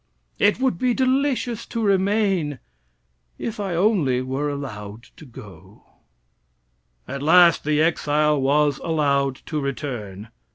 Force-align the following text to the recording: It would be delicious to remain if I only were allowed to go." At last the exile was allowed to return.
It 0.39 0.59
would 0.59 0.79
be 0.79 0.95
delicious 0.95 1.67
to 1.67 1.83
remain 1.83 2.57
if 3.37 3.59
I 3.59 3.75
only 3.75 4.23
were 4.23 4.49
allowed 4.49 5.03
to 5.17 5.27
go." 5.27 5.83
At 7.07 7.21
last 7.21 7.63
the 7.63 7.83
exile 7.83 8.41
was 8.41 8.79
allowed 8.79 9.35
to 9.45 9.59
return. 9.61 10.29